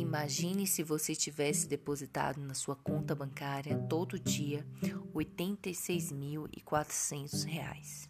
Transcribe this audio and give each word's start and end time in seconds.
Imagine 0.00 0.66
se 0.66 0.82
você 0.82 1.14
tivesse 1.14 1.68
depositado 1.68 2.40
na 2.40 2.54
sua 2.54 2.74
conta 2.74 3.14
bancária 3.14 3.76
todo 3.88 4.18
dia 4.18 4.66
R$ 4.82 4.94
86.400 5.14 8.08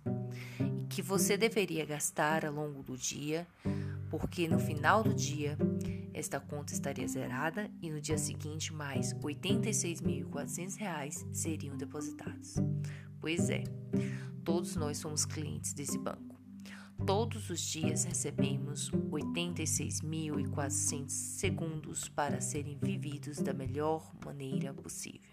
e 0.60 0.86
que 0.86 1.02
você 1.02 1.36
deveria 1.36 1.84
gastar 1.84 2.46
ao 2.46 2.54
longo 2.54 2.84
do 2.84 2.96
dia, 2.96 3.44
porque 4.08 4.46
no 4.46 4.60
final 4.60 5.02
do 5.02 5.12
dia 5.12 5.58
esta 6.14 6.38
conta 6.38 6.72
estaria 6.72 7.08
zerada 7.08 7.68
e 7.82 7.90
no 7.90 8.00
dia 8.00 8.18
seguinte 8.18 8.72
mais 8.72 9.10
R$ 9.10 9.34
86.400 9.34 11.26
seriam 11.32 11.76
depositados. 11.76 12.54
Pois 13.20 13.50
é, 13.50 13.64
todos 14.44 14.76
nós 14.76 14.98
somos 14.98 15.24
clientes 15.24 15.72
desse 15.72 15.98
banco. 15.98 16.29
Todos 17.06 17.50
os 17.50 17.60
dias 17.60 18.04
recebemos 18.04 18.90
86.400 18.90 21.10
segundos 21.10 22.08
para 22.08 22.40
serem 22.40 22.78
vividos 22.80 23.36
da 23.38 23.52
melhor 23.52 24.12
maneira 24.24 24.72
possível. 24.72 25.28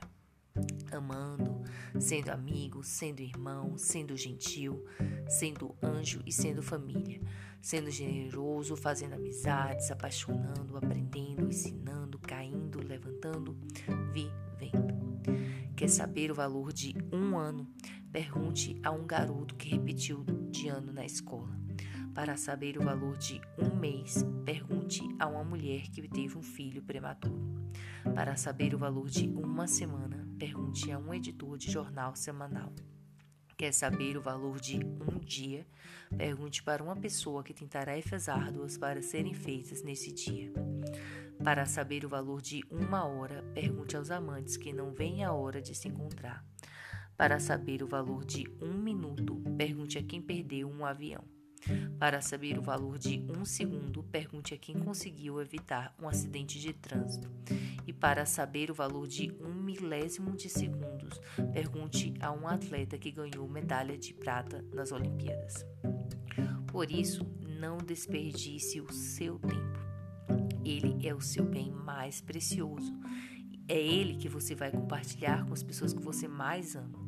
Amando, 0.92 1.62
sendo 2.00 2.30
amigo, 2.30 2.84
sendo 2.84 3.22
irmão, 3.22 3.78
sendo 3.78 4.18
gentil, 4.18 4.84
sendo 5.28 5.76
anjo 5.84 6.24
e 6.26 6.32
sendo 6.32 6.64
família, 6.64 7.22
sendo 7.62 7.92
generoso, 7.92 8.76
fazendo 8.76 9.14
amizades, 9.14 9.92
apaixonando, 9.92 10.78
aprendendo, 10.78 11.48
ensinando, 11.48 12.18
caindo, 12.18 12.82
levantando, 12.82 13.56
vivendo. 14.12 14.98
Quer 15.76 15.90
saber 15.90 16.32
o 16.32 16.36
valor 16.36 16.74
de 16.74 16.96
um 17.14 17.38
ano? 17.38 17.68
Pergunte 18.12 18.80
a 18.84 18.92
um 18.92 19.06
garoto 19.06 19.56
que 19.56 19.70
repetiu 19.70 20.24
de 20.50 20.68
ano 20.70 20.92
na 20.92 21.06
escola. 21.06 21.58
Para 22.14 22.36
saber 22.36 22.78
o 22.78 22.84
valor 22.84 23.16
de 23.18 23.40
um 23.60 23.76
mês, 23.76 24.26
pergunte 24.44 25.02
a 25.20 25.28
uma 25.28 25.44
mulher 25.44 25.84
que 25.90 26.08
teve 26.08 26.38
um 26.38 26.42
filho 26.42 26.82
prematuro. 26.82 27.70
Para 28.16 28.36
saber 28.36 28.74
o 28.74 28.78
valor 28.78 29.10
de 29.10 29.28
uma 29.28 29.68
semana, 29.68 30.28
pergunte 30.40 30.92
a 30.92 30.98
um 30.98 31.14
editor 31.14 31.58
de 31.58 31.70
jornal 31.70 32.16
semanal. 32.16 32.74
Quer 33.56 33.72
saber 33.72 34.18
o 34.18 34.22
valor 34.22 34.60
de 34.60 34.78
um 34.78 35.20
dia? 35.20 35.68
Pergunte 36.16 36.64
para 36.64 36.84
uma 36.84 36.96
pessoa 36.96 37.44
que 37.44 37.54
tem 37.54 37.68
tarefas 37.68 38.30
árduas 38.30 38.78
para 38.78 39.02
serem 39.02 39.34
feitas 39.34 39.84
nesse 39.84 40.12
dia. 40.12 40.52
Para 41.44 41.66
saber 41.66 42.06
o 42.06 42.10
valor 42.10 42.42
de 42.42 42.64
uma 42.72 43.06
hora, 43.06 43.44
pergunte 43.54 43.96
aos 43.96 44.10
amantes 44.10 44.58
que 44.58 44.74
não 44.74 44.92
vêm 44.92 45.24
a 45.24 45.34
hora 45.34 45.62
de 45.62 45.76
se 45.76 45.88
encontrar. 45.88 46.44
Para 47.18 47.40
saber 47.40 47.82
o 47.82 47.88
valor 47.88 48.24
de 48.24 48.48
um 48.62 48.78
minuto, 48.78 49.42
pergunte 49.58 49.98
a 49.98 50.04
quem 50.04 50.22
perdeu 50.22 50.70
um 50.70 50.86
avião. 50.86 51.24
Para 51.98 52.22
saber 52.22 52.60
o 52.60 52.62
valor 52.62 53.00
de 53.00 53.26
um 53.36 53.44
segundo, 53.44 54.04
pergunte 54.04 54.54
a 54.54 54.58
quem 54.58 54.78
conseguiu 54.78 55.42
evitar 55.42 55.96
um 56.00 56.08
acidente 56.08 56.60
de 56.60 56.74
trânsito. 56.74 57.28
E 57.88 57.92
para 57.92 58.24
saber 58.28 58.70
o 58.70 58.74
valor 58.76 59.08
de 59.08 59.36
um 59.42 59.52
milésimo 59.52 60.36
de 60.36 60.48
segundos, 60.48 61.20
pergunte 61.54 62.14
a 62.20 62.32
um 62.32 62.48
atleta 62.48 63.00
que 63.00 63.10
ganhou 63.10 63.50
medalha 63.50 63.98
de 63.98 64.14
prata 64.14 64.64
nas 64.72 64.92
Olimpíadas. 64.92 65.66
Por 66.68 66.92
isso, 66.92 67.26
não 67.60 67.78
desperdice 67.78 68.80
o 68.80 68.94
seu 68.94 69.40
tempo. 69.40 69.80
Ele 70.64 71.08
é 71.08 71.16
o 71.16 71.22
seu 71.22 71.46
bem 71.46 71.72
mais 71.72 72.22
precioso. 72.22 72.96
É 73.68 73.82
ele 73.82 74.18
que 74.18 74.30
você 74.30 74.54
vai 74.54 74.70
compartilhar 74.70 75.44
com 75.48 75.54
as 75.54 75.64
pessoas 75.64 75.94
que 75.94 76.02
você 76.02 76.28
mais 76.28 76.76
ama 76.76 77.07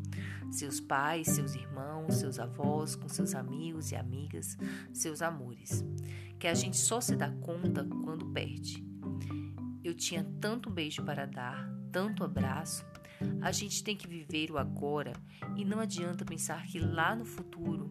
seus 0.51 0.79
pais, 0.79 1.27
seus 1.27 1.55
irmãos, 1.55 2.15
seus 2.15 2.39
avós, 2.39 2.95
com 2.95 3.07
seus 3.07 3.35
amigos 3.35 3.91
e 3.91 3.95
amigas, 3.95 4.57
seus 4.93 5.21
amores, 5.21 5.83
que 6.39 6.47
a 6.47 6.53
gente 6.53 6.77
só 6.77 6.99
se 6.99 7.15
dá 7.15 7.31
conta 7.31 7.83
quando 7.83 8.25
perde. 8.27 8.83
Eu 9.83 9.93
tinha 9.93 10.23
tanto 10.39 10.69
beijo 10.69 11.03
para 11.03 11.25
dar, 11.25 11.69
tanto 11.91 12.23
abraço. 12.23 12.85
A 13.41 13.51
gente 13.51 13.83
tem 13.83 13.95
que 13.95 14.07
viver 14.07 14.51
o 14.51 14.57
agora 14.57 15.13
e 15.55 15.65
não 15.65 15.79
adianta 15.79 16.25
pensar 16.25 16.65
que 16.65 16.79
lá 16.79 17.15
no 17.15 17.25
futuro, 17.25 17.89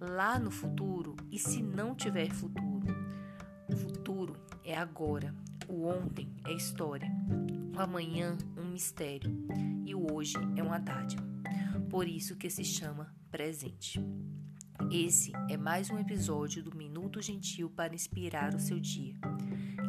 lá 0.00 0.38
no 0.38 0.50
futuro, 0.50 1.16
e 1.30 1.38
se 1.38 1.62
não 1.62 1.94
tiver 1.94 2.30
futuro? 2.30 2.86
O 3.68 3.76
futuro 3.76 4.36
é 4.64 4.76
agora, 4.76 5.34
o 5.68 5.86
ontem 5.86 6.32
é 6.44 6.52
história, 6.52 7.10
o 7.76 7.80
amanhã 7.80 8.36
um 8.56 8.70
mistério 8.70 9.30
e 9.84 9.94
o 9.94 10.12
hoje 10.12 10.36
é 10.56 10.62
uma 10.62 10.78
dádiva 10.78 11.37
por 11.80 12.08
isso 12.08 12.36
que 12.36 12.50
se 12.50 12.64
chama 12.64 13.14
presente. 13.30 14.00
Esse 14.90 15.32
é 15.48 15.56
mais 15.56 15.90
um 15.90 15.98
episódio 15.98 16.62
do 16.62 16.76
Minuto 16.76 17.20
Gentil 17.20 17.68
para 17.70 17.94
inspirar 17.94 18.54
o 18.54 18.60
seu 18.60 18.78
dia. 18.80 19.14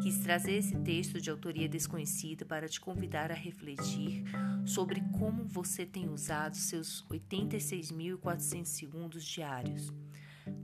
Quis 0.02 0.20
trazer 0.20 0.54
esse 0.54 0.78
texto 0.80 1.20
de 1.20 1.30
autoria 1.30 1.68
desconhecida 1.68 2.46
para 2.46 2.68
te 2.68 2.80
convidar 2.80 3.32
a 3.32 3.36
refletir 3.36 4.24
sobre 4.66 5.02
como 5.18 5.46
você 5.46 5.86
tem 5.86 6.10
usado 6.10 6.56
seus 6.56 7.06
86.400 7.10 8.66
segundos 8.66 9.24
diários. 9.24 9.92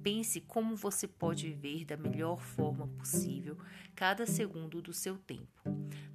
Pense 0.02 0.42
como 0.42 0.76
você 0.76 1.08
pode 1.08 1.48
viver 1.48 1.86
da 1.86 1.98
melhor 1.98 2.42
forma 2.42 2.88
possível 2.88 3.58
cada 3.96 4.26
segundo 4.26 4.82
do 4.82 4.94
seu 4.94 5.18
tempo. 5.18 5.62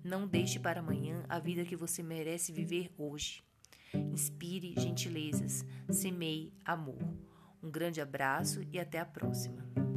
Não 0.03 0.27
deixe 0.27 0.59
para 0.59 0.81
amanhã 0.81 1.25
a 1.28 1.38
vida 1.38 1.65
que 1.65 1.77
você 1.77 2.03
merece 2.03 2.53
viver 2.53 2.91
hoje. 2.97 3.42
Inspire 3.95 4.75
gentilezas, 4.78 5.65
semeie 5.91 6.53
amor. 6.65 6.99
Um 7.62 7.71
grande 7.71 8.01
abraço 8.01 8.62
e 8.73 8.78
até 8.78 8.99
a 8.99 9.05
próxima. 9.05 9.90